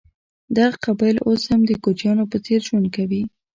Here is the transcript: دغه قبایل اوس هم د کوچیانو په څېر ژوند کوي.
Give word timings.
دغه 0.57 0.75
قبایل 0.85 1.17
اوس 1.27 1.41
هم 1.51 1.61
د 1.65 1.71
کوچیانو 1.83 2.23
په 2.31 2.37
څېر 2.45 2.59
ژوند 2.67 2.87
کوي. 2.95 3.21